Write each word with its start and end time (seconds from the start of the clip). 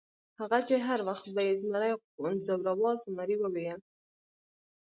هغه 0.39 0.59
چې 0.67 0.75
هر 0.87 0.99
وخت 1.07 1.25
به 1.35 1.41
یې 1.47 1.53
زمري 1.61 1.91
ځوراوه، 2.45 2.91
زمري 3.03 3.35
وویل. 3.39 3.79